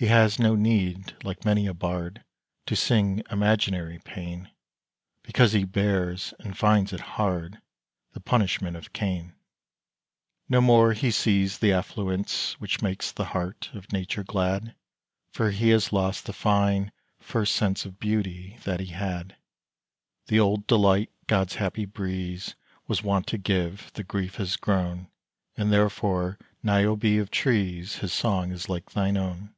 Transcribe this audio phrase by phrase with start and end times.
[0.00, 2.24] He has no need, like many a bard,
[2.64, 4.50] To sing imaginary pain,
[5.22, 7.60] Because he bears, and finds it hard,
[8.12, 9.34] The punishment of Cain.
[10.48, 14.74] No more he sees the affluence Which makes the heart of Nature glad;
[15.32, 19.36] For he has lost the fine, first sense Of Beauty that he had.
[20.28, 22.54] The old delight God's happy breeze
[22.88, 25.08] Was wont to give, to Grief has grown;
[25.58, 29.54] And therefore, Niobe of trees, His song is like thine own!